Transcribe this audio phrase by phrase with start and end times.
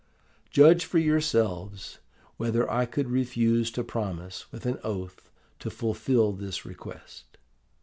[0.49, 1.99] "Judge for yourselves
[2.37, 7.37] whether I could refuse to promise, with an oath, to fulfil this request.